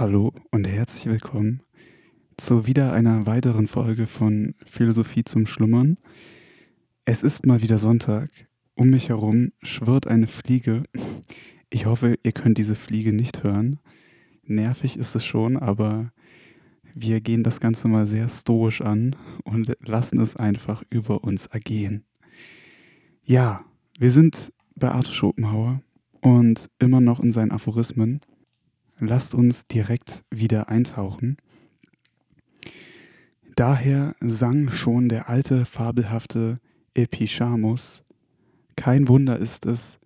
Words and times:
Hallo 0.00 0.32
und 0.50 0.66
herzlich 0.66 1.04
willkommen 1.04 1.62
zu 2.38 2.66
wieder 2.66 2.94
einer 2.94 3.26
weiteren 3.26 3.66
Folge 3.66 4.06
von 4.06 4.54
Philosophie 4.64 5.24
zum 5.24 5.44
Schlummern. 5.44 5.98
Es 7.04 7.22
ist 7.22 7.44
mal 7.44 7.60
wieder 7.60 7.76
Sonntag. 7.76 8.30
Um 8.74 8.88
mich 8.88 9.10
herum 9.10 9.52
schwirrt 9.62 10.06
eine 10.06 10.26
Fliege. 10.26 10.84
Ich 11.68 11.84
hoffe, 11.84 12.18
ihr 12.22 12.32
könnt 12.32 12.56
diese 12.56 12.76
Fliege 12.76 13.12
nicht 13.12 13.42
hören. 13.42 13.78
Nervig 14.42 14.96
ist 14.96 15.14
es 15.14 15.26
schon, 15.26 15.58
aber 15.58 16.14
wir 16.94 17.20
gehen 17.20 17.44
das 17.44 17.60
Ganze 17.60 17.86
mal 17.86 18.06
sehr 18.06 18.30
stoisch 18.30 18.80
an 18.80 19.16
und 19.44 19.76
lassen 19.80 20.18
es 20.18 20.34
einfach 20.34 20.82
über 20.88 21.24
uns 21.24 21.44
ergehen. 21.48 22.06
Ja, 23.26 23.58
wir 23.98 24.10
sind 24.10 24.50
bei 24.74 24.90
Arthur 24.90 25.12
Schopenhauer 25.12 25.82
und 26.22 26.70
immer 26.78 27.02
noch 27.02 27.20
in 27.20 27.32
seinen 27.32 27.52
Aphorismen. 27.52 28.22
Lasst 29.00 29.34
uns 29.34 29.66
direkt 29.66 30.24
wieder 30.30 30.68
eintauchen. 30.68 31.38
Daher 33.56 34.14
sang 34.20 34.70
schon 34.70 35.08
der 35.08 35.28
alte 35.30 35.64
fabelhafte 35.64 36.60
Epichamus, 36.94 38.04
kein 38.76 39.08
Wunder 39.08 39.38
ist 39.38 39.64
es, 39.64 39.98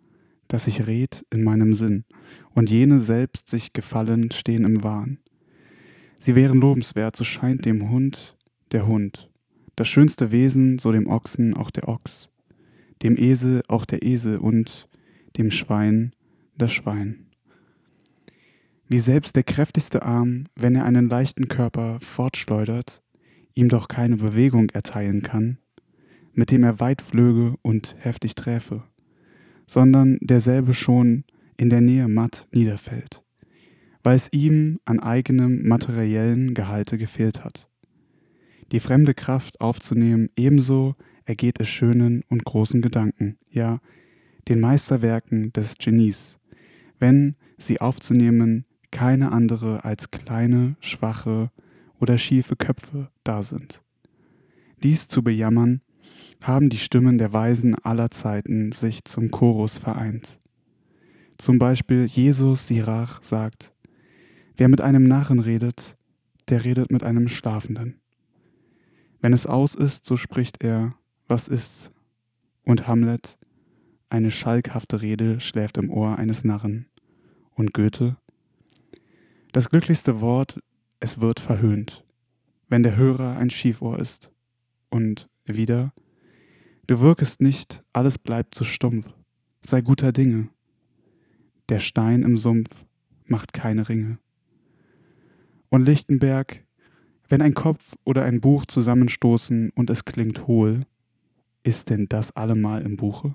dass 0.48 0.68
ich 0.68 0.86
red 0.86 1.24
in 1.32 1.42
meinem 1.42 1.74
Sinn, 1.74 2.04
und 2.54 2.70
jene 2.70 3.00
selbst 3.00 3.48
sich 3.48 3.72
gefallen 3.72 4.30
stehen 4.30 4.64
im 4.64 4.84
Wahn. 4.84 5.18
Sie 6.20 6.36
wären 6.36 6.60
lobenswert, 6.60 7.16
so 7.16 7.24
scheint 7.24 7.64
dem 7.64 7.90
Hund 7.90 8.36
der 8.70 8.86
Hund, 8.86 9.28
das 9.74 9.88
schönste 9.88 10.30
Wesen, 10.30 10.78
so 10.78 10.92
dem 10.92 11.08
Ochsen 11.08 11.54
auch 11.54 11.70
der 11.70 11.88
Ochs, 11.88 12.30
dem 13.02 13.16
Esel 13.16 13.62
auch 13.66 13.84
der 13.84 14.04
Esel 14.04 14.38
und 14.38 14.88
dem 15.36 15.50
Schwein 15.50 16.12
das 16.56 16.72
Schwein. 16.72 17.26
Wie 18.94 19.00
selbst 19.00 19.34
der 19.34 19.42
kräftigste 19.42 20.04
Arm, 20.04 20.44
wenn 20.54 20.76
er 20.76 20.84
einen 20.84 21.08
leichten 21.08 21.48
Körper 21.48 21.98
fortschleudert, 22.00 23.02
ihm 23.56 23.68
doch 23.68 23.88
keine 23.88 24.18
Bewegung 24.18 24.70
erteilen 24.70 25.20
kann, 25.20 25.58
mit 26.32 26.52
dem 26.52 26.62
er 26.62 26.78
weit 26.78 27.02
flöge 27.02 27.56
und 27.62 27.96
heftig 27.98 28.36
träfe, 28.36 28.84
sondern 29.66 30.18
derselbe 30.20 30.74
schon 30.74 31.24
in 31.56 31.70
der 31.70 31.80
Nähe 31.80 32.06
matt 32.06 32.46
niederfällt, 32.52 33.24
weil 34.04 34.14
es 34.14 34.32
ihm 34.32 34.78
an 34.84 35.00
eigenem 35.00 35.66
materiellen 35.66 36.54
Gehalte 36.54 36.96
gefehlt 36.96 37.42
hat. 37.42 37.68
Die 38.70 38.78
fremde 38.78 39.12
Kraft 39.12 39.60
aufzunehmen, 39.60 40.30
ebenso 40.36 40.94
ergeht 41.24 41.60
es 41.60 41.68
schönen 41.68 42.22
und 42.28 42.44
großen 42.44 42.80
Gedanken, 42.80 43.38
ja, 43.50 43.80
den 44.48 44.60
Meisterwerken 44.60 45.52
des 45.52 45.78
Genies, 45.78 46.38
wenn 47.00 47.34
sie 47.58 47.80
aufzunehmen 47.80 48.66
keine 48.94 49.32
andere 49.32 49.84
als 49.84 50.10
kleine, 50.10 50.76
schwache 50.80 51.50
oder 52.00 52.16
schiefe 52.16 52.56
Köpfe 52.56 53.10
da 53.24 53.42
sind. 53.42 53.82
Dies 54.82 55.08
zu 55.08 55.22
bejammern, 55.22 55.82
haben 56.42 56.68
die 56.70 56.78
Stimmen 56.78 57.18
der 57.18 57.32
Weisen 57.32 57.74
aller 57.74 58.10
Zeiten 58.10 58.72
sich 58.72 59.04
zum 59.04 59.30
Chorus 59.30 59.78
vereint. 59.78 60.38
Zum 61.38 61.58
Beispiel 61.58 62.04
Jesus 62.04 62.68
Sirach 62.68 63.22
sagt, 63.22 63.74
wer 64.56 64.68
mit 64.68 64.80
einem 64.80 65.08
Narren 65.08 65.40
redet, 65.40 65.96
der 66.48 66.64
redet 66.64 66.92
mit 66.92 67.02
einem 67.02 67.28
Schlafenden. 67.28 68.00
Wenn 69.20 69.32
es 69.32 69.46
aus 69.46 69.74
ist, 69.74 70.06
so 70.06 70.16
spricht 70.16 70.62
er, 70.62 70.94
was 71.26 71.48
ist's? 71.48 71.90
Und 72.62 72.86
Hamlet, 72.86 73.38
eine 74.08 74.30
schalkhafte 74.30 75.02
Rede 75.02 75.40
schläft 75.40 75.78
im 75.78 75.90
Ohr 75.90 76.18
eines 76.18 76.44
Narren. 76.44 76.86
Und 77.54 77.72
Goethe, 77.72 78.16
das 79.54 79.70
glücklichste 79.70 80.20
Wort, 80.20 80.60
es 81.00 81.20
wird 81.20 81.40
verhöhnt, 81.40 82.04
wenn 82.68 82.82
der 82.82 82.96
Hörer 82.96 83.36
ein 83.36 83.50
Schiefohr 83.50 83.98
ist. 83.98 84.30
Und 84.90 85.28
wieder, 85.46 85.92
Du 86.86 87.00
wirkest 87.00 87.40
nicht, 87.40 87.82
alles 87.94 88.18
bleibt 88.18 88.54
so 88.54 88.64
stumpf. 88.64 89.06
Sei 89.64 89.80
guter 89.80 90.12
Dinge. 90.12 90.48
Der 91.70 91.78
Stein 91.78 92.22
im 92.22 92.36
Sumpf 92.36 92.84
macht 93.24 93.54
keine 93.54 93.88
Ringe. 93.88 94.18
Und 95.70 95.86
Lichtenberg, 95.86 96.62
wenn 97.28 97.40
ein 97.40 97.54
Kopf 97.54 97.94
oder 98.04 98.24
ein 98.24 98.42
Buch 98.42 98.66
zusammenstoßen 98.66 99.70
und 99.74 99.88
es 99.88 100.04
klingt 100.04 100.46
hohl, 100.46 100.84
ist 101.62 101.88
denn 101.88 102.06
das 102.06 102.36
allemal 102.36 102.82
im 102.82 102.98
Buche? 102.98 103.34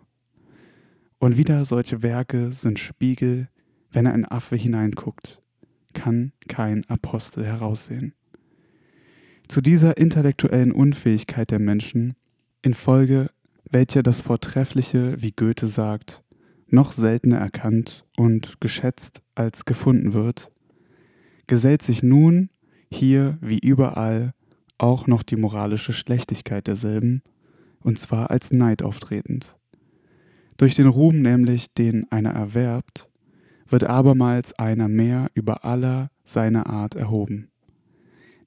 Und 1.17 1.37
wieder 1.37 1.65
solche 1.65 2.03
Werke 2.03 2.51
sind 2.51 2.77
Spiegel, 2.77 3.49
wenn 3.91 4.05
ein 4.05 4.25
Affe 4.25 4.57
hineinguckt, 4.57 5.41
kann 5.99 6.31
kein 6.47 6.89
Apostel 6.89 7.45
heraussehen. 7.45 8.13
Zu 9.49 9.59
dieser 9.59 9.97
intellektuellen 9.97 10.71
Unfähigkeit 10.71 11.51
der 11.51 11.59
Menschen 11.59 12.13
infolge 12.61 13.29
welcher 13.69 14.01
das 14.01 14.21
Vortreffliche, 14.21 15.21
wie 15.21 15.31
Goethe 15.31 15.67
sagt, 15.67 16.23
noch 16.67 16.93
seltener 16.93 17.37
erkannt 17.37 18.05
und 18.15 18.61
geschätzt 18.61 19.21
als 19.35 19.65
gefunden 19.65 20.13
wird, 20.13 20.51
gesellt 21.47 21.81
sich 21.81 22.01
nun 22.01 22.49
hier 22.89 23.37
wie 23.41 23.59
überall 23.59 24.33
auch 24.77 25.05
noch 25.05 25.21
die 25.21 25.35
moralische 25.35 25.93
Schlechtigkeit 25.93 26.65
derselben, 26.67 27.21
und 27.81 27.99
zwar 27.99 28.31
als 28.31 28.51
Neid 28.51 28.83
auftretend. 28.83 29.57
Durch 30.55 30.75
den 30.75 30.87
Ruhm 30.87 31.21
nämlich, 31.21 31.73
den 31.73 32.09
einer 32.09 32.31
erwerbt, 32.31 33.08
wird 33.69 33.83
abermals 33.83 34.57
einer 34.57 34.87
mehr 34.87 35.29
über 35.33 35.65
aller 35.65 36.09
seiner 36.23 36.67
Art 36.67 36.95
erhoben. 36.95 37.49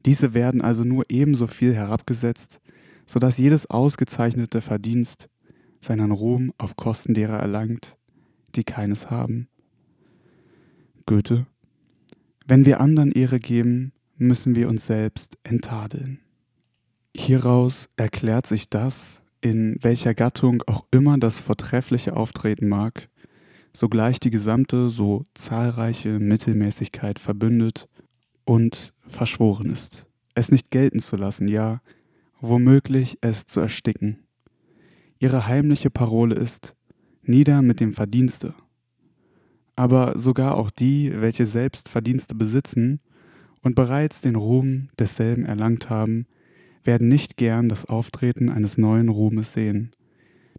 Diese 0.05 0.35
werden 0.35 0.61
also 0.61 0.85
nur 0.85 1.05
ebenso 1.09 1.47
viel 1.47 1.75
herabgesetzt, 1.75 2.61
so 3.07 3.19
dass 3.19 3.39
jedes 3.39 3.67
ausgezeichnete 3.67 4.61
Verdienst 4.61 5.29
seinen 5.81 6.11
Ruhm 6.11 6.53
auf 6.59 6.77
Kosten 6.77 7.15
derer 7.15 7.39
erlangt, 7.39 7.97
die 8.55 8.65
keines 8.65 9.11
haben. 9.11 9.49
Goethe 11.07 11.47
Wenn 12.47 12.65
wir 12.65 12.81
anderen 12.81 13.13
Ehre 13.13 13.41
geben, 13.41 13.93
müssen 14.17 14.55
wir 14.55 14.69
uns 14.69 14.87
selbst 14.87 15.37
enttadeln. 15.43 16.21
Hieraus 17.15 17.89
erklärt 17.97 18.47
sich 18.47 18.71
das, 18.71 19.21
in 19.41 19.77
welcher 19.81 20.15
Gattung 20.15 20.63
auch 20.67 20.87
immer 20.91 21.19
das 21.19 21.41
Vortreffliche 21.41 22.17
auftreten 22.17 22.69
mag, 22.69 23.09
sogleich 23.73 24.21
die 24.21 24.31
gesamte 24.31 24.91
so 24.91 25.25
zahlreiche 25.35 26.19
Mittelmäßigkeit 26.19 27.19
verbündet 27.19 27.89
und 28.45 28.93
verschworen 29.07 29.71
ist, 29.71 30.07
es 30.35 30.51
nicht 30.51 30.71
gelten 30.71 31.01
zu 31.01 31.17
lassen, 31.17 31.49
ja, 31.49 31.81
womöglich 32.41 33.19
es 33.21 33.47
zu 33.47 33.61
ersticken. 33.61 34.19
Ihre 35.19 35.47
heimliche 35.47 35.91
Parole 35.91 36.35
ist 36.35 36.75
Nieder 37.25 37.63
mit 37.63 37.79
dem 37.79 37.93
Verdienste. 37.93 38.55
Aber 39.77 40.19
sogar 40.19 40.57
auch 40.57 40.71
die, 40.71 41.13
welche 41.15 41.47
selbst 41.47 41.89
Verdienste 41.89 42.35
besitzen 42.35 43.01
und 43.63 43.77
bereits 43.77 44.21
den 44.21 44.35
Ruhm 44.35 44.89
desselben 44.99 45.45
erlangt 45.45 45.89
haben, 45.89 46.27
werden 46.85 47.09
nicht 47.09 47.37
gern 47.37 47.69
das 47.69 47.85
Auftreten 47.87 48.49
eines 48.49 48.77
neuen 48.77 49.09
Ruhmes 49.09 49.53
sehen, 49.53 49.93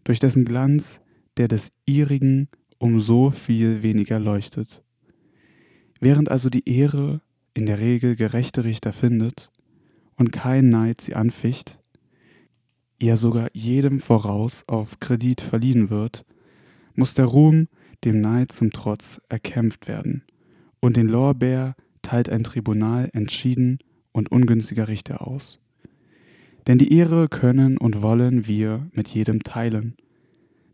durch 0.05 0.19
dessen 0.19 0.45
Glanz 0.45 1.01
der 1.37 1.47
des 1.47 1.73
ihrigen 1.85 2.47
um 2.83 2.99
so 2.99 3.31
viel 3.31 3.81
weniger 3.81 4.19
leuchtet. 4.19 4.83
Während 6.01 6.29
also 6.29 6.49
die 6.49 6.67
Ehre 6.67 7.21
in 7.53 7.65
der 7.65 7.79
Regel 7.79 8.17
gerechte 8.17 8.65
Richter 8.65 8.91
findet, 8.91 9.51
und 10.17 10.33
kein 10.33 10.67
Neid 10.67 10.99
sie 10.99 11.15
anficht, 11.15 11.79
ja 13.01 13.15
sogar 13.15 13.47
jedem 13.53 13.99
voraus 13.99 14.65
auf 14.67 14.99
Kredit 14.99 15.39
verliehen 15.39 15.89
wird, 15.89 16.25
muss 16.93 17.13
der 17.13 17.23
Ruhm 17.23 17.69
dem 18.03 18.19
Neid 18.19 18.51
zum 18.51 18.71
Trotz 18.71 19.21
erkämpft 19.29 19.87
werden, 19.87 20.23
und 20.81 20.97
den 20.97 21.07
Lorbeer 21.07 21.77
teilt 22.01 22.27
ein 22.27 22.43
Tribunal 22.43 23.09
entschieden 23.13 23.79
und 24.11 24.29
ungünstiger 24.29 24.89
Richter 24.89 25.25
aus. 25.25 25.61
Denn 26.67 26.79
die 26.79 26.93
Ehre 26.93 27.29
können 27.29 27.77
und 27.77 28.01
wollen 28.01 28.45
wir 28.45 28.89
mit 28.91 29.07
jedem 29.07 29.41
teilen. 29.41 29.95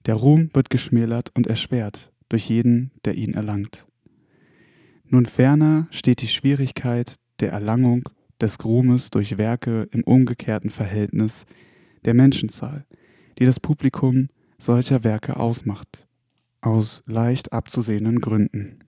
Der 0.06 0.16
Ruhm 0.16 0.50
wird 0.54 0.70
geschmälert 0.70 1.32
und 1.36 1.48
erschwert 1.48 2.12
durch 2.30 2.50
jeden, 2.50 2.92
der 3.06 3.16
ihn 3.16 3.34
erlangt. 3.34 3.88
Nun 5.06 5.26
ferner 5.26 5.88
steht 5.92 6.22
die 6.22 6.28
Schwierigkeit 6.28 7.16
der 7.40 7.52
Erlangung 7.52 8.10
des 8.40 8.64
Ruhmes 8.64 9.10
durch 9.10 9.38
Werke 9.38 9.88
im 9.92 10.04
umgekehrten 10.04 10.70
Verhältnis 10.70 11.46
der 12.06 12.14
Menschenzahl, 12.14 12.86
die 13.38 13.46
das 13.46 13.60
Publikum 13.60 14.30
solcher 14.58 15.04
Werke 15.04 15.38
ausmacht, 15.38 16.08
aus 16.62 17.04
leicht 17.06 17.54
abzusehenden 17.54 18.20
Gründen. 18.20 18.80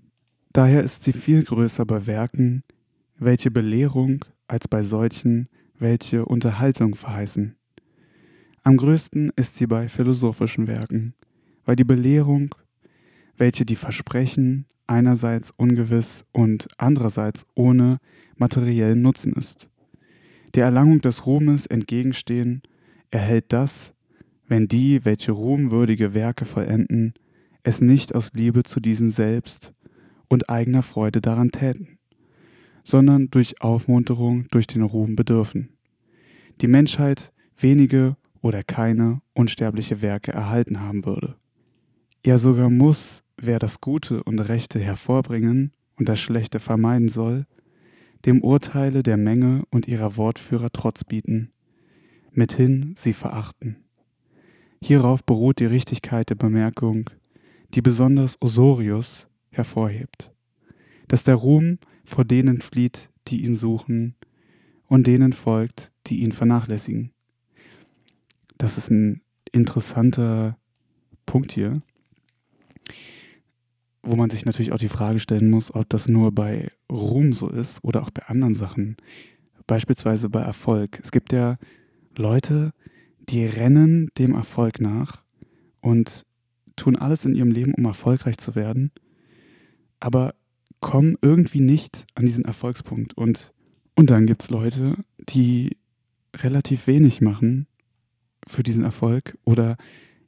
Daher 0.53 0.83
ist 0.83 1.03
sie 1.03 1.13
viel 1.13 1.43
größer 1.43 1.85
bei 1.85 2.05
Werken, 2.07 2.63
welche 3.17 3.51
Belehrung, 3.51 4.25
als 4.47 4.67
bei 4.67 4.83
solchen, 4.83 5.47
welche 5.79 6.25
Unterhaltung 6.25 6.95
verheißen. 6.95 7.55
Am 8.63 8.77
größten 8.77 9.31
ist 9.35 9.55
sie 9.55 9.65
bei 9.65 9.89
philosophischen 9.89 10.67
Werken, 10.67 11.15
weil 11.65 11.75
die 11.75 11.83
Belehrung, 11.83 12.53
welche 13.35 13.65
die 13.65 13.75
Versprechen 13.75 14.67
einerseits 14.85 15.49
ungewiss 15.49 16.25
und 16.31 16.67
andererseits 16.77 17.47
ohne 17.55 17.97
materiellen 18.35 19.01
Nutzen 19.01 19.33
ist. 19.33 19.67
Der 20.53 20.65
Erlangung 20.65 20.99
des 20.99 21.25
Ruhmes 21.25 21.65
entgegenstehen 21.65 22.61
erhält 23.09 23.45
das, 23.51 23.93
wenn 24.47 24.67
die, 24.67 25.05
welche 25.05 25.31
ruhmwürdige 25.31 26.13
Werke 26.13 26.45
vollenden, 26.45 27.15
es 27.63 27.81
nicht 27.81 28.13
aus 28.13 28.31
Liebe 28.33 28.61
zu 28.61 28.79
diesen 28.79 29.09
selbst 29.09 29.73
und 30.27 30.51
eigener 30.51 30.83
Freude 30.83 31.19
daran 31.19 31.49
täten, 31.49 31.97
sondern 32.83 33.31
durch 33.31 33.59
Aufmunterung 33.59 34.45
durch 34.51 34.67
den 34.67 34.83
Ruhm 34.83 35.15
bedürfen. 35.15 35.69
Die 36.59 36.67
Menschheit 36.67 37.31
wenige 37.57 38.17
oder 38.41 38.63
keine 38.63 39.21
unsterbliche 39.33 40.01
Werke 40.01 40.31
erhalten 40.31 40.81
haben 40.81 41.05
würde. 41.05 41.35
Ja 42.25 42.37
sogar 42.37 42.69
muss, 42.69 43.23
wer 43.37 43.59
das 43.59 43.81
Gute 43.81 44.23
und 44.23 44.39
Rechte 44.39 44.79
hervorbringen 44.79 45.73
und 45.95 46.09
das 46.09 46.19
Schlechte 46.19 46.59
vermeiden 46.59 47.09
soll, 47.09 47.45
dem 48.25 48.41
Urteile 48.41 49.03
der 49.03 49.17
Menge 49.17 49.63
und 49.71 49.87
ihrer 49.87 50.17
Wortführer 50.17 50.69
Trotz 50.71 51.03
bieten, 51.03 51.51
mithin 52.31 52.93
sie 52.95 53.13
verachten. 53.13 53.77
Hierauf 54.83 55.23
beruht 55.23 55.59
die 55.59 55.65
Richtigkeit 55.65 56.29
der 56.29 56.35
Bemerkung, 56.35 57.09
die 57.73 57.81
besonders 57.81 58.37
Osorius 58.41 59.27
hervorhebt, 59.49 60.31
dass 61.07 61.23
der 61.23 61.35
Ruhm 61.35 61.77
vor 62.03 62.25
denen 62.25 62.61
flieht, 62.61 63.09
die 63.27 63.43
ihn 63.43 63.55
suchen, 63.55 64.15
und 64.87 65.07
denen 65.07 65.33
folgt, 65.33 65.91
die 66.07 66.21
ihn 66.21 66.31
vernachlässigen. 66.31 67.11
Das 68.61 68.77
ist 68.77 68.91
ein 68.91 69.21
interessanter 69.51 70.55
Punkt 71.25 71.51
hier, 71.51 71.81
wo 74.03 74.15
man 74.15 74.29
sich 74.29 74.45
natürlich 74.45 74.71
auch 74.71 74.77
die 74.77 74.87
Frage 74.87 75.17
stellen 75.17 75.49
muss, 75.49 75.73
ob 75.73 75.89
das 75.89 76.07
nur 76.07 76.31
bei 76.31 76.71
Ruhm 76.87 77.33
so 77.33 77.49
ist 77.49 77.83
oder 77.83 78.03
auch 78.03 78.11
bei 78.11 78.21
anderen 78.27 78.53
Sachen, 78.53 78.97
beispielsweise 79.65 80.29
bei 80.29 80.41
Erfolg. 80.41 80.99
Es 81.01 81.11
gibt 81.11 81.33
ja 81.33 81.57
Leute, 82.15 82.71
die 83.27 83.47
rennen 83.47 84.11
dem 84.19 84.35
Erfolg 84.35 84.79
nach 84.79 85.23
und 85.79 86.27
tun 86.75 86.95
alles 86.97 87.25
in 87.25 87.33
ihrem 87.33 87.49
Leben, 87.49 87.73
um 87.73 87.85
erfolgreich 87.85 88.37
zu 88.37 88.53
werden, 88.53 88.91
aber 89.99 90.35
kommen 90.81 91.15
irgendwie 91.23 91.61
nicht 91.61 92.05
an 92.13 92.27
diesen 92.27 92.45
Erfolgspunkt. 92.45 93.17
Und, 93.17 93.53
und 93.95 94.11
dann 94.11 94.27
gibt 94.27 94.43
es 94.43 94.51
Leute, 94.51 94.97
die 95.17 95.77
relativ 96.35 96.85
wenig 96.85 97.21
machen 97.21 97.65
für 98.51 98.63
diesen 98.63 98.83
Erfolg 98.83 99.37
oder 99.45 99.77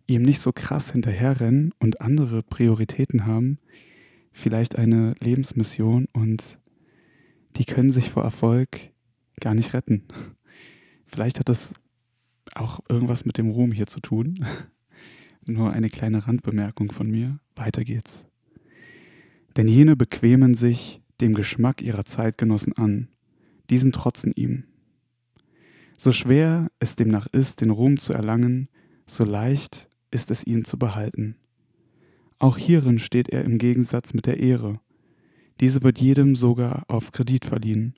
ihm 0.07 0.23
nicht 0.23 0.41
so 0.41 0.51
krass 0.51 0.91
hinterherrennen 0.91 1.73
und 1.79 2.01
andere 2.01 2.43
Prioritäten 2.43 3.25
haben, 3.25 3.59
vielleicht 4.31 4.77
eine 4.77 5.15
Lebensmission 5.19 6.07
und 6.13 6.59
die 7.55 7.65
können 7.65 7.91
sich 7.91 8.09
vor 8.09 8.23
Erfolg 8.23 8.79
gar 9.39 9.53
nicht 9.53 9.73
retten. 9.73 10.03
Vielleicht 11.05 11.39
hat 11.39 11.49
das 11.49 11.75
auch 12.55 12.79
irgendwas 12.89 13.25
mit 13.25 13.37
dem 13.37 13.49
Ruhm 13.49 13.71
hier 13.71 13.87
zu 13.87 13.99
tun. 13.99 14.45
Nur 15.45 15.71
eine 15.71 15.89
kleine 15.89 16.25
Randbemerkung 16.25 16.91
von 16.91 17.09
mir. 17.09 17.39
Weiter 17.55 17.83
geht's. 17.83 18.25
Denn 19.55 19.67
jene 19.67 19.95
bequemen 19.95 20.55
sich 20.55 21.01
dem 21.21 21.33
Geschmack 21.33 21.81
ihrer 21.81 22.05
Zeitgenossen 22.05 22.73
an, 22.73 23.09
diesen 23.69 23.91
trotzen 23.91 24.31
ihm. 24.35 24.63
So 25.97 26.11
schwer 26.11 26.69
es 26.79 26.95
demnach 26.95 27.27
ist, 27.27 27.61
den 27.61 27.69
Ruhm 27.69 27.99
zu 27.99 28.13
erlangen, 28.13 28.69
so 29.05 29.23
leicht 29.23 29.89
ist 30.11 30.31
es 30.31 30.45
ihn 30.45 30.65
zu 30.65 30.77
behalten. 30.77 31.35
Auch 32.39 32.57
hierin 32.57 32.99
steht 32.99 33.29
er 33.29 33.45
im 33.45 33.57
Gegensatz 33.57 34.13
mit 34.13 34.25
der 34.25 34.39
Ehre. 34.39 34.79
Diese 35.59 35.83
wird 35.83 35.99
jedem 35.99 36.35
sogar 36.35 36.83
auf 36.87 37.11
Kredit 37.11 37.45
verliehen. 37.45 37.93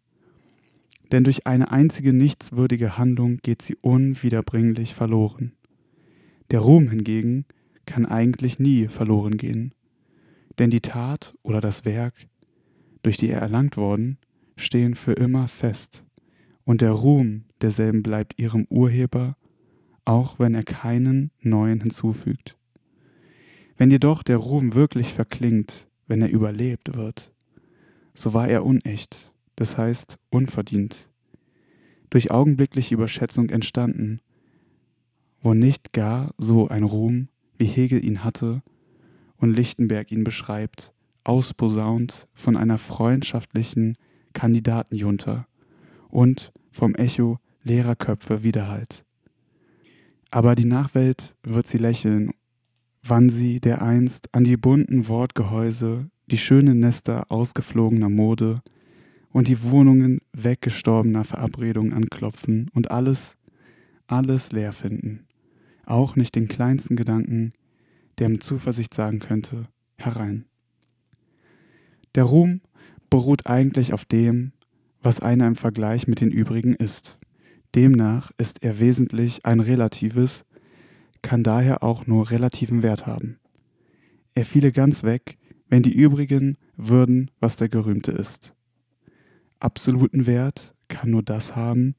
Denn 1.11 1.23
durch 1.23 1.47
eine 1.47 1.71
einzige 1.71 2.13
nichtswürdige 2.13 2.97
Handlung 2.97 3.37
geht 3.37 3.61
sie 3.61 3.75
unwiederbringlich 3.81 4.93
verloren. 4.93 5.53
Der 6.51 6.59
Ruhm 6.59 6.89
hingegen 6.89 7.45
kann 7.85 8.05
eigentlich 8.05 8.59
nie 8.59 8.87
verloren 8.87 9.37
gehen. 9.37 9.73
Denn 10.57 10.69
die 10.69 10.81
Tat 10.81 11.35
oder 11.43 11.61
das 11.61 11.85
Werk, 11.85 12.13
durch 13.03 13.17
die 13.17 13.29
er 13.29 13.41
erlangt 13.41 13.77
worden, 13.77 14.17
stehen 14.57 14.95
für 14.95 15.13
immer 15.13 15.47
fest, 15.47 16.05
und 16.65 16.81
der 16.81 16.91
Ruhm 16.91 17.45
derselben 17.61 18.03
bleibt 18.03 18.39
ihrem 18.39 18.65
Urheber, 18.69 19.37
auch 20.03 20.39
wenn 20.39 20.53
er 20.53 20.63
keinen 20.63 21.31
neuen 21.39 21.79
hinzufügt. 21.81 22.57
Wenn 23.77 23.91
jedoch 23.91 24.23
der 24.23 24.37
Ruhm 24.37 24.73
wirklich 24.73 25.13
verklingt, 25.13 25.87
wenn 26.07 26.21
er 26.21 26.29
überlebt 26.29 26.95
wird, 26.95 27.31
so 28.13 28.33
war 28.33 28.47
er 28.47 28.65
unecht, 28.65 29.31
das 29.55 29.77
heißt 29.77 30.17
unverdient, 30.29 31.09
durch 32.09 32.31
augenblickliche 32.31 32.95
Überschätzung 32.95 33.49
entstanden, 33.49 34.19
wo 35.41 35.53
nicht 35.53 35.93
gar 35.93 36.33
so 36.37 36.67
ein 36.67 36.83
Ruhm, 36.83 37.27
wie 37.57 37.65
Hegel 37.65 38.03
ihn 38.03 38.23
hatte 38.23 38.63
und 39.37 39.51
Lichtenberg 39.51 40.11
ihn 40.11 40.23
beschreibt, 40.23 40.93
ausposaunt 41.23 42.27
von 42.33 42.55
einer 42.55 42.77
freundschaftlichen 42.77 43.97
Kandidatenjunta 44.33 45.47
und 46.15 46.53
vom 46.71 46.95
Echo 46.95 47.39
leerer 47.63 47.97
Köpfe 47.97 48.41
widerhallt. 48.41 49.03
Aber 50.31 50.55
die 50.55 50.63
Nachwelt 50.63 51.35
wird 51.43 51.67
sie 51.67 51.77
lächeln, 51.77 52.31
wann 53.03 53.29
sie 53.29 53.59
dereinst 53.59 54.33
an 54.33 54.45
die 54.45 54.55
bunten 54.55 55.09
Wortgehäuse, 55.09 56.09
die 56.27 56.37
schönen 56.37 56.79
Nester 56.79 57.29
ausgeflogener 57.29 58.09
Mode 58.09 58.61
und 59.31 59.49
die 59.49 59.61
Wohnungen 59.61 60.19
weggestorbener 60.31 61.25
Verabredungen 61.25 61.91
anklopfen 61.91 62.71
und 62.73 62.91
alles, 62.91 63.35
alles 64.07 64.53
leer 64.53 64.71
finden, 64.71 65.27
auch 65.85 66.15
nicht 66.15 66.35
den 66.35 66.47
kleinsten 66.47 66.95
Gedanken, 66.95 67.51
der 68.19 68.29
mit 68.29 68.41
Zuversicht 68.41 68.93
sagen 68.93 69.19
könnte, 69.19 69.67
herein. 69.97 70.45
Der 72.15 72.23
Ruhm 72.23 72.61
beruht 73.09 73.47
eigentlich 73.47 73.91
auf 73.91 74.05
dem, 74.05 74.53
was 75.05 75.19
einer 75.19 75.45
im 75.45 75.55
Vergleich 75.55 76.07
mit 76.07 76.19
den 76.19 76.31
übrigen 76.31 76.73
ist. 76.73 77.19
Demnach 77.75 78.31
ist 78.39 78.63
er 78.63 78.79
wesentlich 78.79 79.45
ein 79.45 79.59
relatives, 79.59 80.45
kann 81.21 81.43
daher 81.43 81.83
auch 81.83 82.07
nur 82.07 82.31
relativen 82.31 82.81
Wert 82.81 83.05
haben. 83.05 83.37
Er 84.33 84.45
fiele 84.45 84.71
ganz 84.71 85.03
weg, 85.03 85.37
wenn 85.69 85.83
die 85.83 85.93
übrigen 85.93 86.57
würden, 86.75 87.29
was 87.39 87.55
der 87.55 87.69
Gerühmte 87.69 88.11
ist. 88.11 88.55
Absoluten 89.59 90.25
Wert 90.25 90.73
kann 90.87 91.11
nur 91.11 91.21
das 91.21 91.55
haben, 91.55 91.95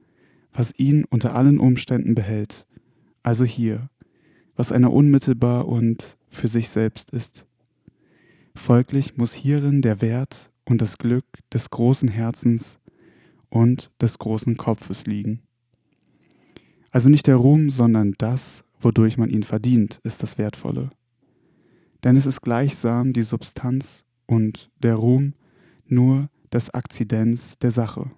was 0.52 0.74
ihn 0.76 1.04
unter 1.04 1.34
allen 1.36 1.60
Umständen 1.60 2.16
behält, 2.16 2.66
also 3.22 3.44
hier, 3.44 3.88
was 4.56 4.72
einer 4.72 4.92
unmittelbar 4.92 5.68
und 5.68 6.18
für 6.28 6.48
sich 6.48 6.70
selbst 6.70 7.10
ist. 7.10 7.46
Folglich 8.56 9.16
muss 9.16 9.32
hierin 9.32 9.80
der 9.80 10.00
Wert 10.00 10.50
und 10.64 10.82
das 10.82 10.98
Glück 10.98 11.26
des 11.52 11.70
großen 11.70 12.08
Herzens 12.08 12.80
und 13.48 13.90
des 14.00 14.18
großen 14.18 14.56
Kopfes 14.56 15.06
liegen. 15.06 15.42
Also 16.90 17.08
nicht 17.08 17.26
der 17.26 17.36
Ruhm, 17.36 17.70
sondern 17.70 18.14
das, 18.18 18.64
wodurch 18.80 19.18
man 19.18 19.30
ihn 19.30 19.42
verdient, 19.42 20.00
ist 20.02 20.22
das 20.22 20.38
Wertvolle. 20.38 20.90
Denn 22.04 22.16
es 22.16 22.26
ist 22.26 22.42
gleichsam 22.42 23.12
die 23.12 23.22
Substanz 23.22 24.04
und 24.26 24.70
der 24.82 24.94
Ruhm 24.94 25.34
nur 25.86 26.28
das 26.50 26.70
Akzidenz 26.70 27.58
der 27.58 27.70
Sache. 27.70 28.10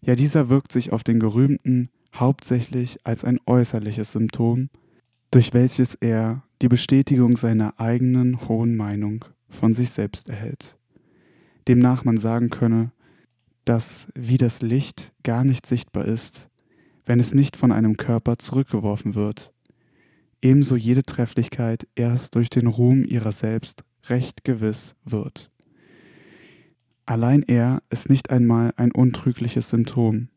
Ja, 0.00 0.14
dieser 0.14 0.48
wirkt 0.48 0.72
sich 0.72 0.92
auf 0.92 1.04
den 1.04 1.20
Gerühmten 1.20 1.90
hauptsächlich 2.14 2.98
als 3.04 3.24
ein 3.24 3.38
äußerliches 3.46 4.12
Symptom, 4.12 4.70
durch 5.30 5.52
welches 5.52 5.94
er 5.94 6.42
die 6.62 6.68
Bestätigung 6.68 7.36
seiner 7.36 7.78
eigenen 7.78 8.48
hohen 8.48 8.76
Meinung 8.76 9.24
von 9.48 9.74
sich 9.74 9.90
selbst 9.90 10.28
erhält. 10.28 10.76
Demnach 11.68 12.04
man 12.04 12.16
sagen 12.16 12.50
könne, 12.50 12.92
dass 13.66 14.06
wie 14.14 14.38
das 14.38 14.62
Licht 14.62 15.12
gar 15.24 15.44
nicht 15.44 15.66
sichtbar 15.66 16.06
ist, 16.06 16.48
wenn 17.04 17.20
es 17.20 17.34
nicht 17.34 17.56
von 17.56 17.72
einem 17.72 17.96
Körper 17.96 18.38
zurückgeworfen 18.38 19.14
wird, 19.14 19.52
ebenso 20.40 20.76
jede 20.76 21.02
Trefflichkeit 21.02 21.86
erst 21.96 22.36
durch 22.36 22.48
den 22.48 22.68
Ruhm 22.68 23.04
ihrer 23.04 23.32
selbst 23.32 23.84
recht 24.08 24.44
gewiss 24.44 24.94
wird. 25.04 25.50
Allein 27.06 27.42
er 27.42 27.82
ist 27.90 28.08
nicht 28.08 28.30
einmal 28.30 28.72
ein 28.76 28.92
untrügliches 28.92 29.68
Symptom, 29.68 30.28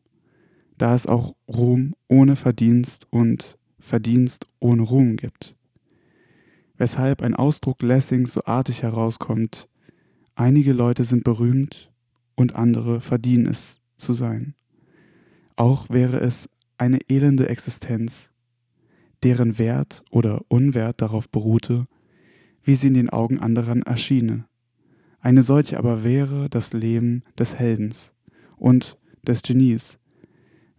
da 0.76 0.94
es 0.94 1.06
auch 1.06 1.34
Ruhm 1.48 1.94
ohne 2.08 2.36
Verdienst 2.36 3.06
und 3.10 3.58
Verdienst 3.78 4.46
ohne 4.58 4.82
Ruhm 4.82 5.16
gibt. 5.16 5.56
Weshalb 6.76 7.22
ein 7.22 7.34
Ausdruck 7.36 7.82
Lessings 7.82 8.32
so 8.32 8.42
artig 8.44 8.82
herauskommt, 8.82 9.68
einige 10.34 10.72
Leute 10.72 11.04
sind 11.04 11.22
berühmt 11.22 11.89
und 12.40 12.56
andere 12.56 13.02
verdienen 13.02 13.44
es 13.44 13.82
zu 13.98 14.14
sein. 14.14 14.54
Auch 15.56 15.90
wäre 15.90 16.20
es 16.20 16.48
eine 16.78 16.98
elende 17.10 17.50
Existenz, 17.50 18.30
deren 19.22 19.58
Wert 19.58 20.02
oder 20.10 20.40
Unwert 20.48 21.02
darauf 21.02 21.28
beruhte, 21.28 21.84
wie 22.62 22.76
sie 22.76 22.86
in 22.86 22.94
den 22.94 23.10
Augen 23.10 23.38
anderen 23.40 23.82
erschiene. 23.82 24.46
Eine 25.20 25.42
solche 25.42 25.76
aber 25.76 26.02
wäre 26.02 26.48
das 26.48 26.72
Leben 26.72 27.24
des 27.38 27.56
Heldens 27.56 28.14
und 28.56 28.96
des 29.22 29.42
Genies, 29.42 29.98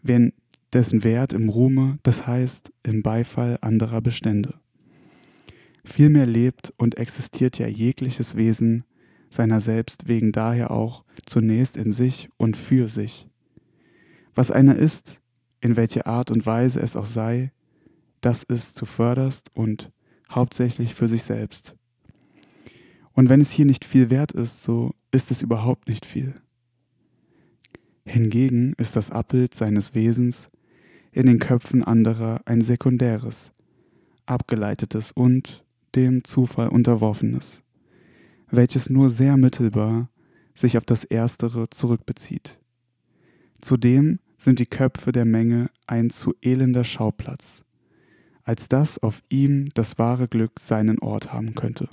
wenn 0.02 0.34
dessen 0.74 1.04
Wert 1.04 1.32
im 1.32 1.50
Ruhme, 1.50 2.00
das 2.02 2.26
heißt 2.26 2.74
im 2.82 3.04
Beifall 3.04 3.60
anderer 3.62 4.02
bestände. 4.02 4.56
Vielmehr 5.86 6.26
lebt 6.26 6.74
und 6.78 6.98
existiert 6.98 7.60
ja 7.60 7.68
jegliches 7.68 8.36
Wesen 8.36 8.84
seiner 9.32 9.62
selbst 9.62 10.08
wegen 10.08 10.32
daher 10.32 10.72
auch 10.72 11.04
zunächst 11.26 11.78
in 11.78 11.92
sich 11.92 12.30
und 12.38 12.56
für 12.56 12.90
sich. 12.90 13.28
Was 14.36 14.52
einer 14.52 14.76
ist, 14.76 15.22
in 15.62 15.78
welche 15.78 16.06
Art 16.06 16.32
und 16.32 16.46
Weise 16.46 16.80
es 16.80 16.96
auch 16.96 17.06
sei, 17.06 17.52
das 18.22 18.44
ist 18.44 18.76
zuvörderst 18.76 19.50
und 19.56 19.92
hauptsächlich 20.30 20.94
für 20.94 21.08
sich 21.08 21.24
selbst. 21.24 21.76
Und 23.14 23.30
wenn 23.30 23.42
es 23.42 23.52
hier 23.52 23.66
nicht 23.66 23.86
viel 23.86 24.10
wert 24.10 24.32
ist, 24.32 24.64
so 24.64 24.94
ist 25.12 25.32
es 25.32 25.42
überhaupt 25.42 25.88
nicht 25.88 26.06
viel. 26.06 26.36
Hingegen 28.06 28.74
ist 28.78 28.96
das 28.96 29.12
Abbild 29.12 29.54
seines 29.54 29.94
Wesens 29.94 30.48
in 31.12 31.28
den 31.28 31.40
Köpfen 31.40 31.84
anderer 31.84 32.42
ein 32.46 32.62
sekundäres, 32.62 33.52
abgeleitetes 34.26 35.12
und 35.12 35.66
dem 35.96 36.24
Zufall 36.24 36.70
unterworfenes, 36.70 37.64
welches 38.52 38.90
nur 38.90 39.10
sehr 39.10 39.38
mittelbar 39.38 40.10
sich 40.54 40.78
auf 40.78 40.86
das 40.86 41.04
Erstere 41.04 41.70
zurückbezieht. 41.70 42.60
Zudem 43.62 44.20
sind 44.38 44.60
die 44.60 44.66
Köpfe 44.66 45.12
der 45.12 45.26
Menge 45.26 45.70
ein 45.88 46.10
zu 46.10 46.34
elender 46.42 46.84
Schauplatz, 46.84 47.64
als 48.44 48.68
dass 48.68 49.02
auf 49.02 49.22
ihm 49.30 49.70
das 49.74 49.98
wahre 49.98 50.28
Glück 50.28 50.60
seinen 50.60 51.00
Ort 51.00 51.32
haben 51.32 51.56
könnte. 51.56 51.90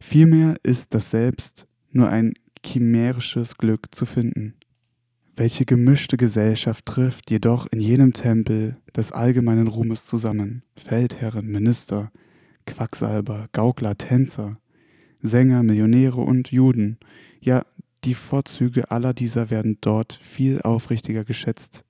Vielmehr 0.00 0.56
ist 0.62 0.94
das 0.94 1.10
Selbst 1.10 1.66
nur 1.90 2.08
ein 2.08 2.34
chimärisches 2.64 3.56
Glück 3.56 3.94
zu 3.94 4.06
finden, 4.06 4.54
welche 5.36 5.64
gemischte 5.64 6.16
Gesellschaft 6.16 6.86
trifft 6.86 7.30
jedoch 7.30 7.66
in 7.70 7.80
jenem 7.80 8.12
Tempel 8.12 8.76
des 8.96 9.12
allgemeinen 9.12 9.68
Ruhmes 9.68 10.06
zusammen. 10.06 10.62
Feldherren, 10.76 11.46
Minister, 11.46 12.10
Quacksalber, 12.66 13.48
Gaukler, 13.52 13.96
Tänzer, 13.96 14.52
Sänger, 15.26 15.62
Millionäre 15.62 16.20
und 16.20 16.50
Juden. 16.50 16.98
Ja, 17.40 17.64
die 18.04 18.14
Vorzüge 18.14 18.90
aller 18.90 19.14
dieser 19.14 19.50
werden 19.50 19.78
dort 19.80 20.12
viel 20.12 20.62
aufrichtiger 20.62 21.24
geschätzt, 21.24 21.84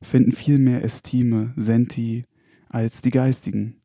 finden 0.00 0.32
viel 0.32 0.58
mehr 0.58 0.84
Estime, 0.84 1.52
Senti, 1.56 2.24
als 2.68 3.02
die 3.02 3.10
geistigen. 3.10 3.76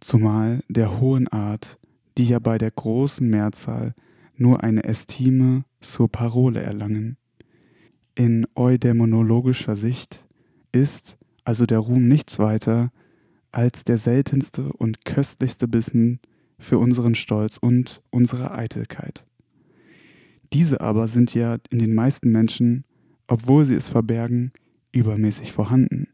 Zumal 0.00 0.62
der 0.68 1.00
hohen 1.00 1.28
Art, 1.28 1.78
die 2.18 2.24
ja 2.24 2.38
bei 2.38 2.58
der 2.58 2.70
großen 2.70 3.28
Mehrzahl 3.28 3.94
nur 4.36 4.62
eine 4.62 4.84
Estime 4.84 5.64
zur 5.80 6.10
Parole 6.10 6.60
erlangen 6.60 7.16
in 8.14 8.46
eudämonologischer 8.54 9.76
Sicht 9.76 10.24
ist 10.72 11.16
also 11.44 11.66
der 11.66 11.78
Ruhm 11.78 12.08
nichts 12.08 12.38
weiter 12.38 12.90
als 13.52 13.84
der 13.84 13.98
seltenste 13.98 14.72
und 14.72 15.04
köstlichste 15.04 15.68
Bissen 15.68 16.20
für 16.64 16.78
unseren 16.78 17.14
Stolz 17.14 17.58
und 17.58 18.02
unsere 18.10 18.52
Eitelkeit. 18.52 19.24
Diese 20.52 20.80
aber 20.80 21.08
sind 21.08 21.34
ja 21.34 21.58
in 21.70 21.78
den 21.78 21.94
meisten 21.94 22.30
Menschen, 22.30 22.84
obwohl 23.26 23.64
sie 23.64 23.74
es 23.74 23.88
verbergen, 23.88 24.52
übermäßig 24.92 25.52
vorhanden. 25.52 26.08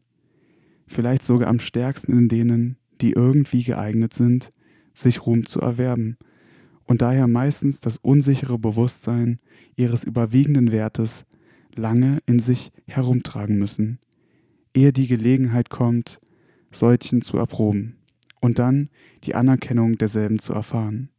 Vielleicht 0.87 1.23
sogar 1.23 1.47
am 1.47 1.59
stärksten 1.59 2.17
in 2.17 2.27
denen, 2.27 2.77
die 2.99 3.11
irgendwie 3.11 3.63
geeignet 3.63 4.13
sind, 4.13 4.49
sich 4.93 5.25
Ruhm 5.25 5.45
zu 5.45 5.61
erwerben 5.61 6.17
und 6.83 7.01
daher 7.01 7.27
meistens 7.27 7.79
das 7.79 7.97
unsichere 7.97 8.59
Bewusstsein 8.59 9.39
ihres 9.77 10.03
überwiegenden 10.03 10.71
Wertes 10.71 11.25
lange 11.75 12.19
in 12.25 12.39
sich 12.39 12.71
herumtragen 12.87 13.57
müssen, 13.57 13.99
ehe 14.75 14.91
die 14.91 15.07
Gelegenheit 15.07 15.69
kommt, 15.69 16.19
solchen 16.71 17.21
zu 17.21 17.37
erproben 17.37 18.00
und 18.41 18.59
dann 18.59 18.89
die 19.23 19.35
Anerkennung 19.35 19.97
derselben 19.97 20.39
zu 20.39 20.53
erfahren. 20.53 21.09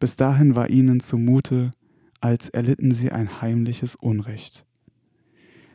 Bis 0.00 0.16
dahin 0.16 0.56
war 0.56 0.70
ihnen 0.70 0.98
zumute, 0.98 1.70
als 2.20 2.48
erlitten 2.48 2.92
sie 2.92 3.12
ein 3.12 3.40
heimliches 3.40 3.94
Unrecht. 3.94 4.66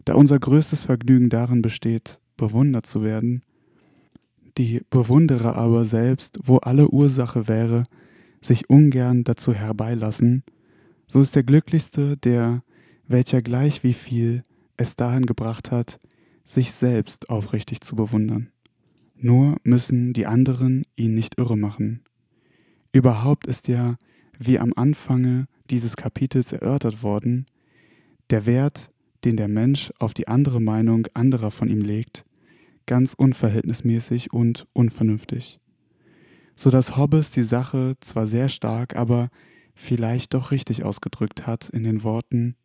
Da 0.03 0.15
unser 0.15 0.39
größtes 0.39 0.85
Vergnügen 0.85 1.29
darin 1.29 1.61
besteht, 1.61 2.19
bewundert 2.35 2.85
zu 2.85 3.03
werden, 3.03 3.41
die 4.57 4.81
Bewunderer 4.89 5.55
aber 5.55 5.85
selbst, 5.85 6.39
wo 6.43 6.57
alle 6.57 6.89
Ursache 6.89 7.47
wäre, 7.47 7.83
sich 8.41 8.69
ungern 8.69 9.23
dazu 9.23 9.53
herbeilassen, 9.53 10.43
so 11.07 11.21
ist 11.21 11.35
der 11.35 11.43
Glücklichste, 11.43 12.17
der 12.17 12.63
welcher 13.07 13.41
gleich 13.41 13.83
wie 13.83 13.93
viel 13.93 14.43
es 14.77 14.95
dahin 14.95 15.25
gebracht 15.25 15.71
hat, 15.71 15.99
sich 16.43 16.71
selbst 16.71 17.29
aufrichtig 17.29 17.81
zu 17.81 17.95
bewundern. 17.95 18.49
Nur 19.19 19.57
müssen 19.63 20.13
die 20.13 20.25
anderen 20.25 20.85
ihn 20.95 21.13
nicht 21.13 21.37
irre 21.37 21.57
machen. 21.57 22.01
Überhaupt 22.91 23.47
ist 23.47 23.67
ja, 23.67 23.97
wie 24.37 24.59
am 24.59 24.73
Anfange 24.75 25.47
dieses 25.69 25.97
Kapitels 25.97 26.53
erörtert 26.53 27.03
worden, 27.03 27.45
der 28.29 28.45
Wert, 28.45 28.89
den 29.25 29.35
der 29.35 29.47
Mensch 29.47 29.91
auf 29.99 30.13
die 30.13 30.27
andere 30.27 30.61
Meinung 30.61 31.07
anderer 31.13 31.51
von 31.51 31.69
ihm 31.69 31.81
legt, 31.81 32.25
ganz 32.85 33.13
unverhältnismäßig 33.13 34.31
und 34.31 34.65
unvernünftig. 34.73 35.59
So 36.55 36.69
dass 36.69 36.97
Hobbes 36.97 37.31
die 37.31 37.43
Sache 37.43 37.95
zwar 37.99 38.27
sehr 38.27 38.49
stark, 38.49 38.95
aber 38.95 39.29
vielleicht 39.75 40.33
doch 40.33 40.51
richtig 40.51 40.83
ausgedrückt 40.83 41.45
hat 41.45 41.69
in 41.69 41.83
den 41.83 42.03
Worten 42.03 42.55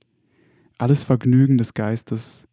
alles 0.78 1.04
Vergnügen 1.04 1.58
des 1.58 1.74
Geistes, 1.74 2.46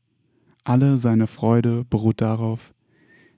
alle 0.63 0.97
seine 0.97 1.27
Freude 1.27 1.85
beruht 1.85 2.21
darauf, 2.21 2.73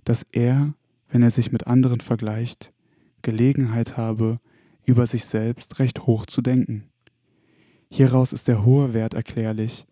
dass 0.03 0.25
er, 0.31 0.74
wenn 1.10 1.24
er 1.24 1.31
sich 1.31 1.51
mit 1.51 1.67
anderen 1.67 2.00
vergleicht, 2.00 2.74
Gelegenheit 3.22 3.98
habe, 3.98 4.39
über 4.86 5.07
sich 5.07 5.25
selbst 5.25 5.79
recht 5.79 6.05
hoch 6.05 6.25
zu 6.25 6.41
denken. 6.41 6.86
Hieraus 7.89 8.33
ist 8.33 8.48
der 8.48 8.65
hohe 8.65 8.93
Wert 8.93 9.13
erklärlich, 9.13 9.86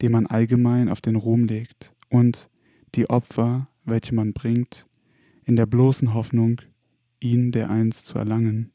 den 0.00 0.12
man 0.12 0.26
allgemein 0.26 0.88
auf 0.88 1.00
den 1.00 1.16
Ruhm 1.16 1.44
legt, 1.44 1.92
und 2.08 2.48
die 2.94 3.10
Opfer, 3.10 3.68
welche 3.84 4.14
man 4.14 4.32
bringt, 4.32 4.86
in 5.44 5.56
der 5.56 5.66
bloßen 5.66 6.14
Hoffnung, 6.14 6.60
ihn 7.20 7.52
dereinst 7.52 8.06
zu 8.06 8.18
erlangen. 8.18 8.70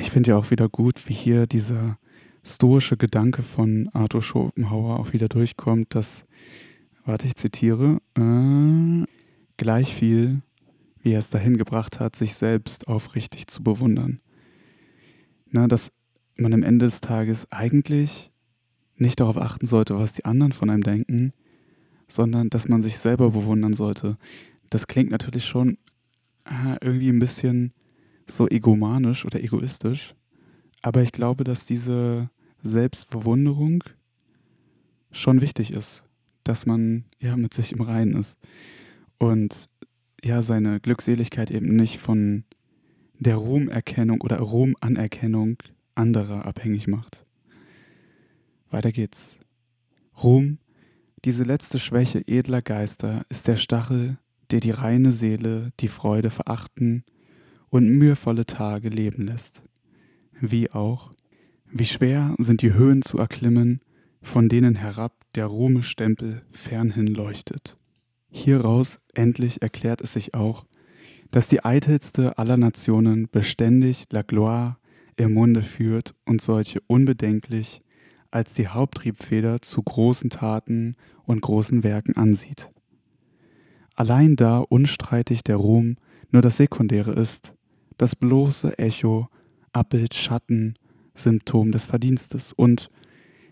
Ich 0.00 0.10
finde 0.10 0.30
ja 0.30 0.36
auch 0.36 0.50
wieder 0.50 0.68
gut, 0.68 1.08
wie 1.08 1.14
hier 1.14 1.46
dieser 1.46 1.98
stoische 2.44 2.96
Gedanke 2.96 3.42
von 3.42 3.88
Arthur 3.92 4.22
Schopenhauer 4.22 5.00
auch 5.00 5.12
wieder 5.12 5.28
durchkommt, 5.28 5.94
dass, 5.94 6.24
warte, 7.04 7.26
ich 7.26 7.36
zitiere, 7.36 8.00
äh, 8.16 9.04
gleich 9.58 9.94
viel, 9.94 10.40
wie 11.02 11.12
er 11.12 11.18
es 11.18 11.28
dahin 11.28 11.58
gebracht 11.58 12.00
hat, 12.00 12.16
sich 12.16 12.34
selbst 12.34 12.88
aufrichtig 12.88 13.46
zu 13.46 13.62
bewundern. 13.62 14.20
Na, 15.50 15.68
dass 15.68 15.92
man 16.36 16.54
am 16.54 16.62
Ende 16.62 16.86
des 16.86 17.02
Tages 17.02 17.50
eigentlich 17.52 18.30
nicht 18.96 19.20
darauf 19.20 19.36
achten 19.36 19.66
sollte, 19.66 19.98
was 19.98 20.14
die 20.14 20.24
anderen 20.24 20.52
von 20.52 20.70
einem 20.70 20.82
denken, 20.82 21.32
sondern 22.06 22.48
dass 22.48 22.68
man 22.68 22.82
sich 22.82 22.98
selber 22.98 23.30
bewundern 23.30 23.74
sollte. 23.74 24.16
Das 24.70 24.86
klingt 24.86 25.10
natürlich 25.10 25.44
schon 25.44 25.78
äh, 26.44 26.76
irgendwie 26.80 27.10
ein 27.10 27.18
bisschen 27.18 27.72
so 28.26 28.48
egomanisch 28.48 29.24
oder 29.24 29.42
egoistisch, 29.42 30.14
aber 30.82 31.02
ich 31.02 31.12
glaube, 31.12 31.44
dass 31.44 31.66
diese 31.66 32.30
Selbstbewunderung 32.62 33.84
schon 35.10 35.40
wichtig 35.40 35.72
ist, 35.72 36.04
dass 36.44 36.66
man 36.66 37.04
ja 37.18 37.36
mit 37.36 37.54
sich 37.54 37.72
im 37.72 37.80
Reinen 37.80 38.14
ist 38.14 38.38
und 39.18 39.68
ja 40.24 40.42
seine 40.42 40.80
Glückseligkeit 40.80 41.50
eben 41.50 41.76
nicht 41.76 41.98
von 41.98 42.44
der 43.18 43.36
Ruhmerkennung 43.36 44.20
oder 44.20 44.38
Ruhmanerkennung 44.38 45.58
anderer 45.94 46.46
abhängig 46.46 46.86
macht. 46.86 47.24
Weiter 48.70 48.92
geht's. 48.92 49.38
Ruhm, 50.22 50.58
diese 51.24 51.44
letzte 51.44 51.78
Schwäche 51.78 52.22
edler 52.26 52.62
Geister, 52.62 53.24
ist 53.28 53.48
der 53.48 53.56
Stachel, 53.56 54.18
der 54.50 54.60
die 54.60 54.70
reine 54.70 55.12
Seele 55.12 55.72
die 55.80 55.88
Freude 55.88 56.30
verachten 56.30 57.04
und 57.70 57.88
mühevolle 57.88 58.46
Tage 58.46 58.88
leben 58.88 59.26
lässt, 59.26 59.62
wie 60.40 60.70
auch 60.70 61.10
wie 61.70 61.84
schwer 61.84 62.34
sind 62.38 62.62
die 62.62 62.72
Höhen 62.72 63.02
zu 63.02 63.18
erklimmen, 63.18 63.80
von 64.22 64.48
denen 64.48 64.74
herab 64.74 65.12
der 65.34 65.46
Ruhmestempel 65.46 66.42
fernhin 66.50 67.08
leuchtet. 67.08 67.76
Hieraus 68.30 68.98
endlich 69.14 69.62
erklärt 69.62 70.00
es 70.00 70.12
sich 70.12 70.34
auch, 70.34 70.66
dass 71.30 71.48
die 71.48 71.64
eitelste 71.64 72.38
aller 72.38 72.56
Nationen 72.56 73.28
beständig 73.30 74.06
La 74.10 74.22
Gloire 74.22 74.78
im 75.16 75.34
Munde 75.34 75.62
führt 75.62 76.14
und 76.24 76.40
solche 76.40 76.80
unbedenklich 76.86 77.82
als 78.30 78.54
die 78.54 78.68
Haupttriebfeder 78.68 79.62
zu 79.62 79.82
großen 79.82 80.30
Taten 80.30 80.96
und 81.24 81.40
großen 81.40 81.82
Werken 81.82 82.16
ansieht. 82.16 82.70
Allein 83.94 84.36
da 84.36 84.58
unstreitig 84.58 85.42
der 85.42 85.56
Ruhm 85.56 85.96
nur 86.30 86.42
das 86.42 86.58
Sekundäre 86.58 87.12
ist, 87.12 87.54
das 87.96 88.14
bloße 88.14 88.78
Echo, 88.78 89.28
Abbild, 89.72 90.14
Schatten, 90.14 90.74
Symptom 91.14 91.72
des 91.72 91.86
Verdienstes. 91.86 92.52
Und 92.52 92.90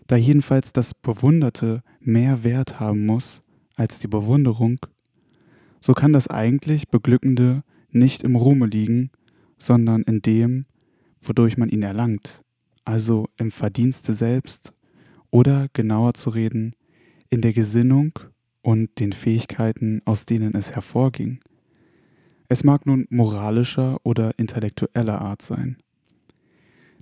da 0.07 0.15
jedenfalls 0.15 0.71
das 0.71 0.93
Bewunderte 0.93 1.83
mehr 1.99 2.43
Wert 2.43 2.79
haben 2.79 3.05
muss 3.05 3.43
als 3.77 3.99
die 3.99 4.07
Bewunderung, 4.07 4.79
so 5.79 5.93
kann 5.93 6.11
das 6.11 6.27
eigentlich 6.27 6.89
Beglückende 6.89 7.63
nicht 7.91 8.23
im 8.23 8.35
Ruhme 8.35 8.65
liegen, 8.65 9.11
sondern 9.57 10.01
in 10.01 10.21
dem, 10.21 10.65
wodurch 11.21 11.57
man 11.57 11.69
ihn 11.69 11.83
erlangt, 11.83 12.41
also 12.83 13.27
im 13.37 13.51
Verdienste 13.51 14.13
selbst 14.13 14.73
oder 15.31 15.67
genauer 15.73 16.13
zu 16.13 16.29
reden, 16.29 16.73
in 17.29 17.41
der 17.41 17.53
Gesinnung 17.53 18.19
und 18.61 18.99
den 18.99 19.13
Fähigkeiten, 19.13 20.01
aus 20.05 20.25
denen 20.25 20.55
es 20.55 20.71
hervorging. 20.71 21.39
Es 22.49 22.63
mag 22.63 22.85
nun 22.85 23.07
moralischer 23.09 23.99
oder 24.03 24.37
intellektueller 24.37 25.21
Art 25.21 25.41
sein. 25.41 25.77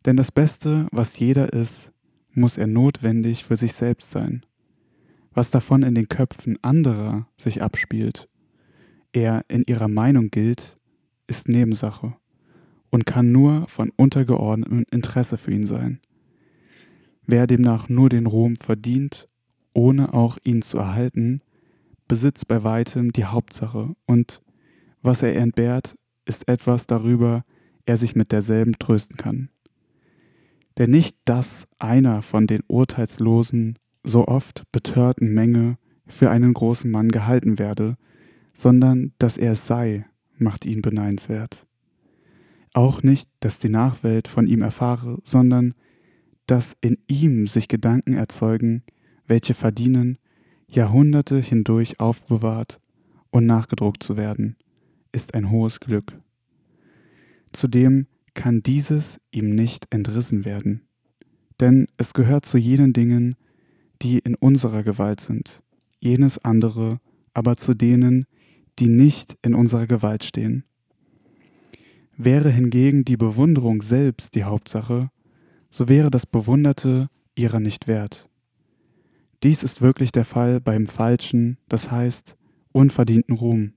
Denn 0.06 0.18
das 0.18 0.32
Beste, 0.32 0.88
was 0.92 1.18
jeder 1.18 1.54
ist, 1.54 1.92
muss 2.34 2.58
er 2.58 2.68
notwendig 2.68 3.46
für 3.46 3.58
sich 3.58 3.74
selbst 3.74 4.12
sein. 4.12 4.46
Was 5.36 5.52
davon 5.52 5.84
in 5.84 5.96
den 5.96 6.08
Köpfen 6.08 6.58
anderer 6.62 7.28
sich 7.36 7.62
abspielt, 7.62 8.30
er 9.12 9.44
in 9.50 9.66
ihrer 9.68 9.90
Meinung 9.90 10.30
gilt, 10.32 10.78
ist 11.28 11.50
Nebensache 11.50 12.16
und 12.90 13.06
kann 13.06 13.34
nur 13.34 13.68
von 13.68 13.92
untergeordnetem 13.98 14.86
Interesse 14.92 15.38
für 15.38 15.52
ihn 15.52 15.66
sein. 15.66 16.00
Wer 17.28 17.48
demnach 17.48 17.90
nur 17.90 18.08
den 18.08 18.28
Ruhm 18.28 18.56
verdient, 18.56 19.28
ohne 19.74 20.14
auch 20.14 20.38
ihn 20.46 20.62
zu 20.62 20.78
erhalten, 20.78 21.42
besitzt 22.08 22.48
bei 22.48 22.64
weitem 22.64 23.12
die 23.12 23.26
Hauptsache 23.26 23.94
und 24.06 24.42
was 25.02 25.22
er 25.22 25.36
entbehrt, 25.36 25.98
ist 26.24 26.48
etwas 26.48 26.88
darüber 26.88 27.44
er 27.86 27.98
sich 27.98 28.16
mit 28.16 28.32
derselben 28.32 28.74
trösten 28.80 29.18
kann. 29.18 29.50
Denn 30.78 30.92
nicht 30.92 31.18
dass 31.26 31.68
einer 31.78 32.22
von 32.22 32.48
den 32.48 32.62
urteilslosen, 32.68 33.78
so 34.06 34.28
oft 34.28 34.64
betörten 34.72 35.34
Menge 35.34 35.78
für 36.08 36.30
einen 36.30 36.54
großen 36.54 36.90
Mann 36.90 37.10
gehalten 37.10 37.60
werde, 37.60 37.98
sondern 38.54 39.12
dass 39.18 39.38
er 39.38 39.54
es 39.54 39.68
sei, 39.68 40.06
macht 40.38 40.66
ihn 40.66 40.82
beneidenswert. 40.82 41.68
Auch 42.74 43.04
nicht, 43.04 43.30
dass 43.40 43.60
die 43.60 43.70
Nachwelt 43.70 44.28
von 44.28 44.48
ihm 44.48 44.62
erfahre, 44.62 45.20
sondern 45.24 45.74
dass 46.46 46.76
in 46.82 46.98
ihm 47.08 47.48
sich 47.48 47.68
Gedanken 47.68 48.14
erzeugen, 48.14 48.84
welche 49.28 49.54
verdienen, 49.54 50.20
Jahrhunderte 50.68 51.40
hindurch 51.40 52.00
aufbewahrt 52.00 52.80
und 53.32 53.46
nachgedruckt 53.46 54.04
zu 54.04 54.18
werden, 54.18 54.56
ist 55.12 55.34
ein 55.34 55.50
hohes 55.50 55.80
Glück. 55.80 56.14
Zudem 57.54 58.08
kann 58.34 58.62
dieses 58.62 59.20
ihm 59.32 59.56
nicht 59.56 59.88
entrissen 59.90 60.46
werden, 60.46 60.82
denn 61.60 61.88
es 61.98 62.14
gehört 62.14 62.46
zu 62.46 62.58
jenen 62.58 62.94
Dingen, 62.94 63.36
die 64.06 64.20
in 64.20 64.36
unserer 64.36 64.84
Gewalt 64.84 65.20
sind, 65.20 65.64
jenes 66.00 66.38
andere 66.38 67.00
aber 67.34 67.58
zu 67.58 67.74
denen, 67.74 68.28
die 68.78 68.88
nicht 68.88 69.36
in 69.42 69.56
unserer 69.56 69.88
Gewalt 69.88 70.24
stehen. 70.24 70.64
Wäre 72.16 72.52
hingegen 72.52 73.04
die 73.04 73.18
Bewunderung 73.18 73.82
selbst 73.82 74.36
die 74.36 74.44
Hauptsache, 74.44 75.10
so 75.72 75.90
wäre 75.90 76.12
das 76.12 76.28
Bewunderte 76.28 77.10
ihrer 77.34 77.60
nicht 77.60 77.88
wert. 77.88 78.30
Dies 79.42 79.64
ist 79.64 79.82
wirklich 79.82 80.12
der 80.12 80.24
Fall 80.24 80.62
beim 80.62 80.86
falschen, 80.86 81.58
das 81.68 81.90
heißt 81.90 82.38
unverdienten 82.74 83.36
Ruhm. 83.36 83.74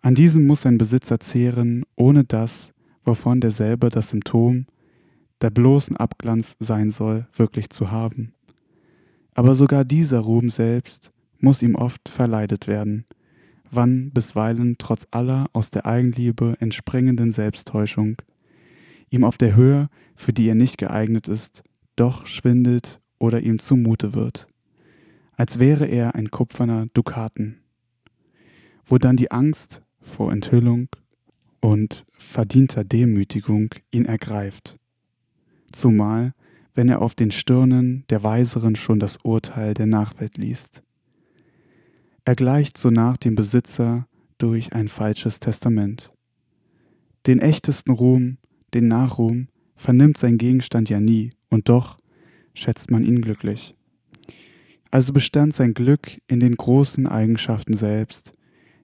An 0.00 0.16
diesem 0.16 0.48
muss 0.48 0.66
ein 0.66 0.78
Besitzer 0.78 1.20
zehren, 1.20 1.84
ohne 1.94 2.24
das, 2.24 2.72
wovon 3.04 3.40
derselbe 3.40 3.88
das 3.88 4.10
Symptom, 4.10 4.66
der 5.40 5.50
bloßen 5.50 5.96
Abglanz 5.96 6.56
sein 6.58 6.90
soll, 6.90 7.28
wirklich 7.36 7.70
zu 7.70 7.92
haben. 7.92 8.32
Aber 9.36 9.54
sogar 9.54 9.84
dieser 9.84 10.20
Ruhm 10.20 10.48
selbst 10.48 11.12
muss 11.38 11.60
ihm 11.60 11.74
oft 11.74 12.08
verleidet 12.08 12.66
werden, 12.66 13.04
wann 13.70 14.10
bisweilen 14.10 14.76
trotz 14.78 15.06
aller 15.10 15.50
aus 15.52 15.68
der 15.70 15.84
Eigenliebe 15.84 16.56
entspringenden 16.58 17.32
Selbsttäuschung 17.32 18.16
ihm 19.10 19.24
auf 19.24 19.36
der 19.36 19.54
Höhe, 19.54 19.90
für 20.14 20.32
die 20.32 20.48
er 20.48 20.54
nicht 20.54 20.78
geeignet 20.78 21.28
ist, 21.28 21.64
doch 21.96 22.26
schwindelt 22.26 23.02
oder 23.18 23.42
ihm 23.42 23.58
zumute 23.58 24.14
wird, 24.14 24.46
als 25.32 25.58
wäre 25.58 25.84
er 25.84 26.14
ein 26.14 26.30
kupferner 26.30 26.86
Dukaten, 26.94 27.58
wo 28.86 28.96
dann 28.96 29.18
die 29.18 29.32
Angst 29.32 29.82
vor 30.00 30.32
Enthüllung 30.32 30.88
und 31.60 32.06
verdienter 32.16 32.84
Demütigung 32.84 33.74
ihn 33.90 34.06
ergreift, 34.06 34.78
zumal 35.72 36.32
wenn 36.76 36.88
er 36.90 37.02
auf 37.02 37.14
den 37.14 37.30
Stirnen 37.30 38.04
der 38.10 38.22
Weiseren 38.22 38.76
schon 38.76 39.00
das 39.00 39.16
Urteil 39.22 39.74
der 39.74 39.86
Nachwelt 39.86 40.36
liest. 40.36 40.82
Er 42.24 42.36
gleicht 42.36 42.76
sonach 42.76 43.16
dem 43.16 43.34
Besitzer 43.34 44.06
durch 44.38 44.74
ein 44.74 44.88
falsches 44.88 45.40
Testament. 45.40 46.10
Den 47.26 47.40
echtesten 47.40 47.92
Ruhm, 47.92 48.36
den 48.74 48.88
Nachruhm, 48.88 49.48
vernimmt 49.74 50.18
sein 50.18 50.36
Gegenstand 50.36 50.90
ja 50.90 51.00
nie, 51.00 51.30
und 51.48 51.68
doch 51.70 51.96
schätzt 52.52 52.90
man 52.90 53.04
ihn 53.04 53.22
glücklich. 53.22 53.74
Also 54.90 55.12
bestand 55.12 55.54
sein 55.54 55.72
Glück 55.72 56.20
in 56.26 56.40
den 56.40 56.56
großen 56.56 57.06
Eigenschaften 57.06 57.74
selbst, 57.74 58.32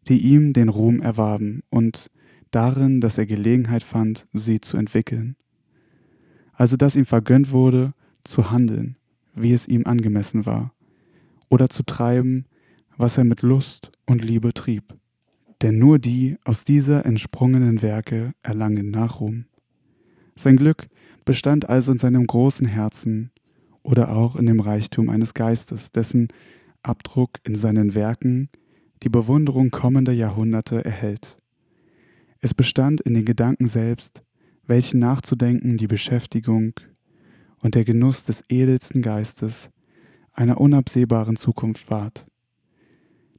die 0.08 0.18
ihm 0.18 0.52
den 0.52 0.68
Ruhm 0.68 1.00
erwarben, 1.00 1.62
und 1.68 2.10
darin, 2.50 3.00
dass 3.00 3.18
er 3.18 3.26
Gelegenheit 3.26 3.82
fand, 3.82 4.26
sie 4.32 4.60
zu 4.60 4.78
entwickeln. 4.78 5.36
Also 6.62 6.76
dass 6.76 6.94
ihm 6.94 7.06
vergönnt 7.06 7.50
wurde, 7.50 7.92
zu 8.22 8.52
handeln, 8.52 8.94
wie 9.34 9.52
es 9.52 9.66
ihm 9.66 9.84
angemessen 9.84 10.46
war, 10.46 10.72
oder 11.50 11.68
zu 11.68 11.82
treiben, 11.82 12.44
was 12.96 13.18
er 13.18 13.24
mit 13.24 13.42
Lust 13.42 13.90
und 14.06 14.22
Liebe 14.22 14.54
trieb. 14.54 14.94
Denn 15.60 15.80
nur 15.80 15.98
die 15.98 16.36
aus 16.44 16.62
dieser 16.62 17.04
entsprungenen 17.04 17.82
Werke 17.82 18.32
erlangen 18.44 18.92
Nachruhm. 18.92 19.46
Sein 20.36 20.56
Glück 20.56 20.86
bestand 21.24 21.68
also 21.68 21.90
in 21.90 21.98
seinem 21.98 22.28
großen 22.28 22.68
Herzen 22.68 23.32
oder 23.82 24.16
auch 24.16 24.36
in 24.36 24.46
dem 24.46 24.60
Reichtum 24.60 25.08
eines 25.08 25.34
Geistes, 25.34 25.90
dessen 25.90 26.28
Abdruck 26.84 27.40
in 27.42 27.56
seinen 27.56 27.96
Werken 27.96 28.50
die 29.02 29.08
Bewunderung 29.08 29.72
kommender 29.72 30.12
Jahrhunderte 30.12 30.84
erhält. 30.84 31.36
Es 32.38 32.54
bestand 32.54 33.00
in 33.00 33.14
den 33.14 33.24
Gedanken 33.24 33.66
selbst, 33.66 34.22
welchen 34.66 35.00
nachzudenken 35.00 35.76
die 35.76 35.86
Beschäftigung 35.86 36.74
und 37.60 37.74
der 37.74 37.84
Genuss 37.84 38.24
des 38.24 38.44
edelsten 38.48 39.02
Geistes 39.02 39.70
einer 40.32 40.60
unabsehbaren 40.60 41.36
Zukunft 41.36 41.90
ward. 41.90 42.26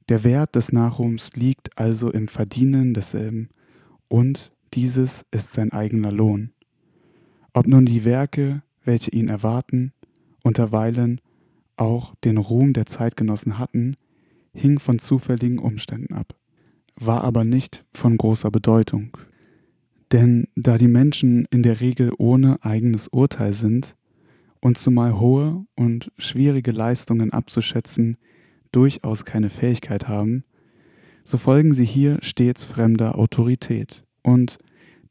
Der 0.09 0.23
Wert 0.23 0.55
des 0.55 0.71
Nachruhms 0.71 1.31
liegt 1.33 1.77
also 1.77 2.11
im 2.11 2.27
Verdienen 2.27 2.93
desselben, 2.93 3.49
und 4.09 4.51
dieses 4.73 5.25
ist 5.31 5.53
sein 5.53 5.71
eigener 5.71 6.11
Lohn. 6.11 6.51
Ob 7.53 7.67
nun 7.67 7.85
die 7.85 8.05
Werke, 8.05 8.61
welche 8.83 9.11
ihn 9.11 9.27
erwarten, 9.27 9.93
unterweilen 10.43 11.21
auch 11.77 12.15
den 12.23 12.37
Ruhm 12.37 12.73
der 12.73 12.85
Zeitgenossen 12.85 13.57
hatten, 13.57 13.95
hing 14.53 14.79
von 14.79 14.99
zufälligen 14.99 15.57
Umständen 15.59 16.13
ab, 16.13 16.35
war 16.95 17.23
aber 17.23 17.43
nicht 17.43 17.85
von 17.93 18.17
großer 18.17 18.51
Bedeutung. 18.51 19.17
Denn 20.13 20.47
da 20.55 20.77
die 20.77 20.87
Menschen 20.87 21.45
in 21.49 21.63
der 21.63 21.81
Regel 21.81 22.13
ohne 22.19 22.63
eigenes 22.63 23.07
Urteil 23.07 23.55
sind 23.55 23.95
und 24.61 24.77
zumal 24.77 25.19
hohe 25.19 25.65
und 25.75 26.11
schwierige 26.19 26.71
Leistungen 26.71 27.33
abzuschätzen 27.33 28.17
durchaus 28.71 29.25
keine 29.25 29.49
Fähigkeit 29.49 30.07
haben, 30.07 30.43
so 31.23 31.37
folgen 31.37 31.73
sie 31.73 31.85
hier 31.85 32.19
stets 32.21 32.63
fremder 32.63 33.17
Autorität. 33.17 34.03
Und 34.21 34.59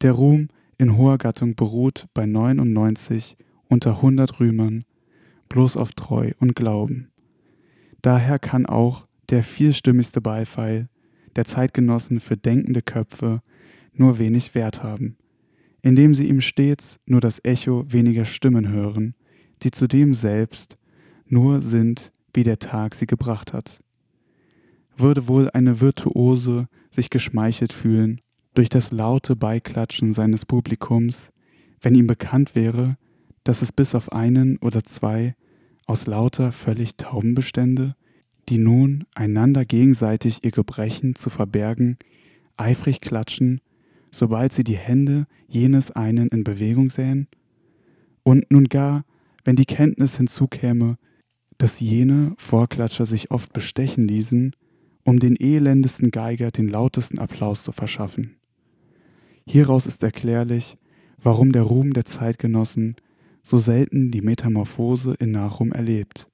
der 0.02 0.12
Ruhm 0.12 0.48
in 0.78 0.96
hoher 0.96 1.18
Gattung 1.18 1.56
beruht 1.56 2.06
bei 2.14 2.24
99 2.24 3.36
unter 3.68 3.96
100 3.96 4.38
Rühmern 4.38 4.84
bloß 5.48 5.76
auf 5.76 5.92
Treu 5.92 6.30
und 6.38 6.54
Glauben. 6.54 7.10
Daher 8.02 8.38
kann 8.38 8.66
auch 8.66 9.06
der 9.30 9.42
vielstimmigste 9.42 10.20
Beifall 10.20 10.88
der 11.34 11.44
Zeitgenossen 11.44 12.20
für 12.20 12.36
denkende 12.36 12.82
Köpfe 12.82 13.40
nur 13.92 14.18
wenig 14.18 14.55
Wert 14.55 14.83
haben, 14.83 15.16
indem 15.83 16.14
sie 16.14 16.28
ihm 16.28 16.40
stets 16.40 17.00
nur 17.07 17.20
das 17.20 17.40
Echo 17.44 17.85
weniger 17.88 18.24
Stimmen 18.24 18.68
hören, 18.68 19.14
die 19.62 19.70
zudem 19.70 20.14
selbst 20.14 20.76
nur 21.26 21.62
sind 21.62 22.12
wie 22.35 22.44
der 22.44 22.59
Tag 22.59 22.94
sie 22.94 23.07
gebracht 23.07 23.52
hat. 23.52 23.78
Würde 24.96 25.28
wohl 25.28 25.50
eine 25.50 25.81
Virtuose 25.81 26.68
sich 26.90 27.11
geschmeichelt 27.11 27.72
fühlen 27.72 28.20
durch 28.55 28.68
das 28.68 28.90
laute 28.90 29.37
Beiklatschen 29.37 30.12
seines 30.12 30.44
Publikums, 30.44 31.31
wenn 31.81 31.94
ihm 31.94 32.07
bekannt 32.07 32.55
wäre, 32.55 32.96
dass 33.44 33.62
es 33.62 33.72
bis 33.72 33.94
auf 33.94 34.12
einen 34.12 34.59
oder 34.59 34.85
zwei 34.85 35.35
aus 35.87 36.07
lauter 36.07 36.52
völlig 36.52 36.96
Tauben 36.96 37.35
bestände, 37.35 37.96
die 38.48 38.59
nun, 38.59 39.05
einander 39.14 39.64
gegenseitig 39.64 40.44
ihr 40.44 40.50
Gebrechen 40.50 41.14
zu 41.14 41.31
verbergen, 41.31 41.96
eifrig 42.57 43.00
klatschen, 43.00 43.61
sobald 44.12 44.53
sie 44.53 44.62
die 44.62 44.77
Hände 44.77 45.27
jenes 45.48 45.90
einen 45.90 46.29
in 46.29 46.44
Bewegung 46.44 46.90
sähen? 46.90 47.27
Und 48.22 48.51
nun 48.51 48.68
gar, 48.68 49.05
wenn 49.44 49.57
die 49.57 49.64
Kenntnis 49.64 50.16
hinzukäme, 50.16 50.96
dass 51.59 51.81
jene 51.81 52.35
Vorklatscher 52.37 53.07
sich 53.07 53.31
oft 53.31 53.53
bestechen 53.53 54.07
ließen, 54.07 54.53
um 55.05 55.18
den 55.18 55.37
elendesten 55.37 56.11
Geiger 56.11 56.51
den 56.51 56.68
lautesten 56.68 57.18
Applaus 57.18 57.64
zu 57.64 57.72
verschaffen. 57.72 58.37
Hieraus 59.46 59.87
ist 59.87 60.03
erklärlich, 60.03 60.77
warum 61.20 61.53
der 61.53 61.62
Ruhm 61.62 61.92
der 61.92 62.05
Zeitgenossen 62.05 62.96
so 63.42 63.59
selten 63.59 64.12
die 64.12 64.22
Metamorphose 64.22 65.14
in 65.18 65.33
Nachruhm 65.33 65.72
erlebt, 65.72 66.29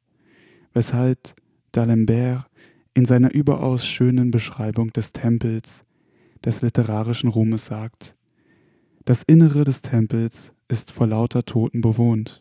weshalb 0.74 1.34
D'Alembert 1.74 2.44
in 2.92 3.06
seiner 3.06 3.32
überaus 3.32 3.86
schönen 3.86 4.30
Beschreibung 4.30 4.92
des 4.92 5.12
Tempels 5.12 5.84
des 6.44 6.62
literarischen 6.62 7.28
Ruhmes 7.28 7.66
sagt, 7.66 8.14
das 9.04 9.22
Innere 9.22 9.64
des 9.64 9.82
Tempels 9.82 10.52
ist 10.68 10.92
vor 10.92 11.06
lauter 11.06 11.44
Toten 11.44 11.80
bewohnt, 11.80 12.40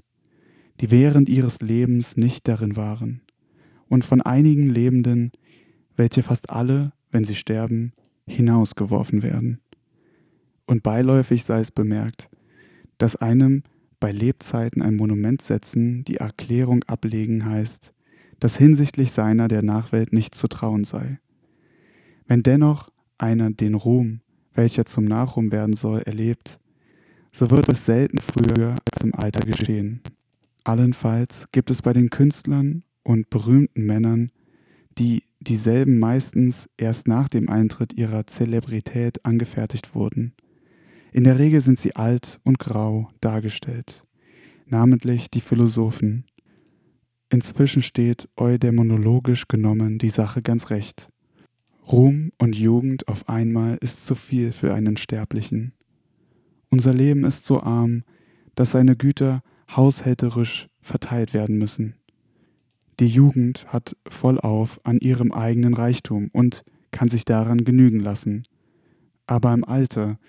die 0.82 0.92
während 0.92 1.30
ihres 1.30 1.62
Lebens 1.62 2.18
nicht 2.18 2.48
darin 2.48 2.76
waren, 2.76 3.22
und 3.88 4.04
von 4.04 4.22
einigen 4.22 4.70
Lebenden, 4.70 5.32
welche 5.96 6.24
fast 6.24 6.50
alle, 6.50 6.92
wenn 7.10 7.24
sie 7.24 7.36
sterben, 7.36 7.94
hinausgeworfen 8.28 9.24
werden. 9.24 9.62
Und 10.66 10.84
beiläufig 10.84 11.46
sei 11.46 11.62
es 11.62 11.72
bemerkt, 11.72 12.30
dass 12.98 13.16
einem 13.16 13.64
bei 14.00 14.12
Lebzeiten 14.12 14.82
ein 14.82 14.96
Monument 14.96 15.42
setzen 15.42 16.04
die 16.04 16.18
Erklärung 16.18 16.84
ablegen 16.84 17.46
heißt, 17.46 17.94
dass 18.40 18.58
hinsichtlich 18.58 19.12
seiner 19.12 19.48
der 19.48 19.64
Nachwelt 19.64 20.14
nicht 20.14 20.36
zu 20.36 20.48
trauen 20.48 20.84
sei. 20.84 21.20
Wenn 22.28 22.44
dennoch 22.44 22.90
einer 23.18 23.52
den 23.52 23.76
Ruhm, 23.76 24.22
welcher 24.54 24.86
zum 24.86 25.06
Nachruhm 25.06 25.52
werden 25.52 25.74
soll, 25.74 26.02
erlebt, 26.02 26.60
so 27.32 27.52
wird 27.52 27.70
es 27.70 27.86
selten 27.86 28.20
früher 28.20 28.76
als 28.92 29.04
im 29.04 29.14
Alter 29.14 29.42
geschehen. 29.42 30.02
Allenfalls 30.64 31.48
gibt 31.52 31.72
es 31.72 31.82
bei 31.82 31.94
den 31.94 32.10
Künstlern 32.10 32.84
und 33.04 33.30
berühmten 33.30 33.86
Männern, 33.86 34.32
die 34.98 35.24
dieselben 35.40 36.00
meistens 36.00 36.68
erst 36.78 37.08
nach 37.08 37.30
dem 37.30 37.50
Eintritt 37.50 37.94
ihrer 37.94 38.26
Zelebrität 38.28 39.24
angefertigt 39.24 39.96
wurden. 39.96 40.34
In 41.14 41.24
der 41.24 41.40
Regel 41.40 41.62
sind 41.62 41.80
sie 41.80 41.96
alt 41.96 42.40
und 42.44 42.60
grau 42.60 43.10
dargestellt, 43.22 44.04
namentlich 44.66 45.30
die 45.30 45.42
Philosophen. 45.42 46.26
Inzwischen 47.30 47.82
steht 47.82 48.28
eudämonologisch 48.36 49.48
genommen 49.48 50.00
die 50.00 50.10
Sache 50.10 50.42
ganz 50.42 50.70
recht. 50.70 51.08
Ruhm 51.92 52.34
und 52.38 52.56
Jugend 52.58 53.08
auf 53.08 53.30
einmal 53.30 53.78
ist 53.80 54.06
zu 54.06 54.16
viel 54.16 54.52
für 54.52 54.74
einen 54.74 54.98
Sterblichen. 54.98 55.72
Unser 56.70 56.94
Leben 56.94 57.24
ist 57.24 57.46
so 57.46 57.62
arm, 57.62 58.04
dass 58.56 58.72
seine 58.72 58.98
Güter 58.98 59.42
haushälterisch 59.74 60.68
verteilt 60.82 61.34
werden 61.34 61.58
müssen. 61.58 61.96
Die 63.00 63.08
Jugend 63.08 63.68
hat 63.68 63.96
vollauf 64.08 64.82
an 64.84 64.98
ihrem 64.98 65.32
eigenen 65.32 65.74
Reichtum 65.74 66.30
und 66.34 66.64
kann 66.92 67.08
sich 67.08 67.24
daran 67.24 67.64
genügen 67.64 68.02
lassen. 68.02 68.44
Aber 69.26 69.54
im 69.54 69.64
Alter, 69.64 70.20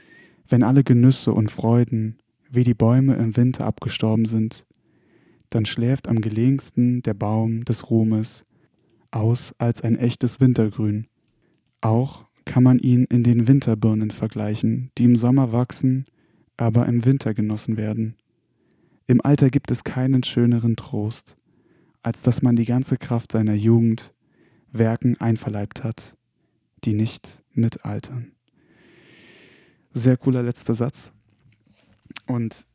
wenn 0.49 0.63
alle 0.63 0.85
Genüsse 0.85 1.33
und 1.33 1.51
Freuden 1.51 2.19
wie 2.51 2.65
die 2.65 2.75
Bäume 2.75 3.17
im 3.17 3.37
Winter 3.37 3.65
abgestorben 3.65 4.27
sind, 4.27 4.65
dann 5.51 5.67
schläft 5.67 6.07
am 6.07 6.21
gelegensten 6.21 7.03
der 7.03 7.15
Baum 7.15 7.65
des 7.65 7.91
Ruhmes 7.91 8.45
aus 9.11 9.55
als 9.59 9.83
ein 9.83 9.97
echtes 9.97 10.41
Wintergrün. 10.41 11.09
Auch 11.81 12.27
kann 12.45 12.63
man 12.63 12.79
ihn 12.79 13.05
in 13.05 13.23
den 13.23 13.47
Winterbirnen 13.47 14.11
vergleichen, 14.11 14.91
die 14.99 15.05
im 15.05 15.17
Sommer 15.17 15.53
wachsen, 15.53 16.07
aber 16.57 16.87
im 16.87 17.05
Winter 17.05 17.35
genossen 17.35 17.77
werden. 17.77 18.17
Im 19.07 19.21
Alter 19.25 19.51
gibt 19.51 19.71
es 19.71 19.85
keinen 19.85 20.23
schöneren 20.23 20.77
Trost, 20.77 21.37
als 22.03 22.23
dass 22.23 22.43
man 22.43 22.57
die 22.57 22.65
ganze 22.65 22.97
Kraft 22.97 23.33
seiner 23.33 23.55
Jugend 23.55 24.13
Werken 24.73 25.17
einverleibt 25.19 25.85
hat, 25.85 26.17
die 26.85 26.95
nicht 26.95 27.43
mitaltern. 27.53 28.33
Sehr 29.93 30.17
cooler 30.17 30.43
letzter 30.43 30.75
Satz. 30.75 31.13
Und 32.27 32.67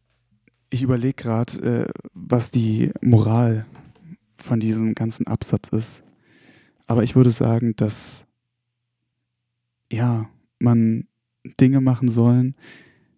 ich 0.69 0.81
überlege 0.81 1.13
gerade, 1.13 1.61
äh, 1.61 1.93
was 2.13 2.51
die 2.51 2.91
Moral 3.01 3.65
von 4.37 4.59
diesem 4.59 4.95
ganzen 4.95 5.27
Absatz 5.27 5.69
ist. 5.69 6.03
Aber 6.87 7.03
ich 7.03 7.15
würde 7.15 7.31
sagen, 7.31 7.75
dass 7.75 8.25
ja, 9.93 10.29
man 10.59 11.07
Dinge 11.59 11.79
machen 11.81 12.09
sollen, 12.09 12.55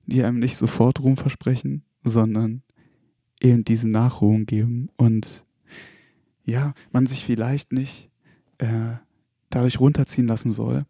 die 0.06 0.24
einem 0.24 0.40
nicht 0.40 0.58
sofort 0.58 1.00
Ruhm 1.00 1.18
versprechen, 1.18 1.84
sondern 2.04 2.64
eben 3.42 3.64
diese 3.64 3.88
Nachruhen 3.88 4.46
geben 4.46 4.90
und 4.98 5.46
ja, 6.44 6.74
man 6.92 7.08
sich 7.08 7.24
vielleicht 7.24 7.72
nicht 7.72 8.10
äh, 8.60 8.96
dadurch 9.50 9.80
runterziehen 9.80 10.28
lassen 10.28 10.52
soll, 10.52 10.86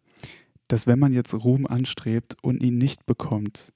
dass 0.68 0.86
wenn 0.86 0.98
man 0.98 1.12
jetzt 1.12 1.34
Ruhm 1.34 1.66
anstrebt 1.66 2.36
und 2.42 2.62
ihn 2.62 2.78
nicht 2.78 3.06
bekommt, 3.06 3.72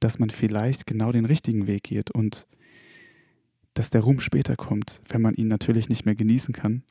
dass 0.00 0.18
man 0.18 0.30
vielleicht 0.30 0.86
genau 0.86 1.12
den 1.12 1.26
richtigen 1.26 1.66
Weg 1.66 1.84
geht 1.84 2.10
und 2.10 2.46
dass 3.74 3.90
der 3.90 4.00
Ruhm 4.00 4.20
später 4.20 4.56
kommt, 4.56 5.02
wenn 5.08 5.22
man 5.22 5.34
ihn 5.34 5.48
natürlich 5.48 5.88
nicht 5.88 6.04
mehr 6.06 6.14
genießen 6.14 6.54
kann. 6.54 6.82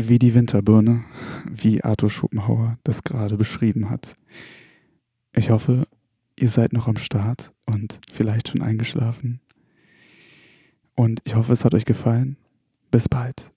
Wie 0.00 0.20
die 0.20 0.32
Winterbirne, 0.32 1.04
wie 1.44 1.82
Arthur 1.82 2.08
Schopenhauer 2.08 2.78
das 2.84 3.02
gerade 3.02 3.36
beschrieben 3.36 3.90
hat. 3.90 4.14
Ich 5.34 5.50
hoffe, 5.50 5.88
ihr 6.38 6.48
seid 6.48 6.72
noch 6.72 6.86
am 6.86 6.96
Start 6.96 7.52
und 7.66 8.00
vielleicht 8.08 8.48
schon 8.48 8.62
eingeschlafen. 8.62 9.40
Und 10.94 11.18
ich 11.24 11.34
hoffe, 11.34 11.52
es 11.52 11.64
hat 11.64 11.74
euch 11.74 11.84
gefallen. 11.84 12.36
Bis 12.92 13.08
bald. 13.08 13.52